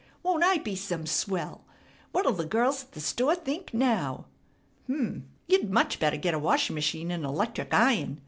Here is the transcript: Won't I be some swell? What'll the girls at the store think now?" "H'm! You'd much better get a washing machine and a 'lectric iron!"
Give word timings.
Won't 0.23 0.43
I 0.43 0.57
be 0.57 0.75
some 0.75 1.05
swell? 1.05 1.63
What'll 2.11 2.33
the 2.33 2.43
girls 2.43 2.81
at 2.81 2.93
the 2.93 2.99
store 2.99 3.35
think 3.35 3.71
now?" 3.71 4.25
"H'm! 4.85 5.27
You'd 5.45 5.69
much 5.69 5.99
better 5.99 6.17
get 6.17 6.33
a 6.33 6.39
washing 6.39 6.73
machine 6.73 7.11
and 7.11 7.23
a 7.23 7.29
'lectric 7.29 7.71
iron!" 7.71 8.19